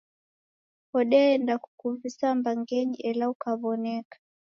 [0.97, 4.17] Odeenda kukuvisa mbangeni ela ukaw'oneka.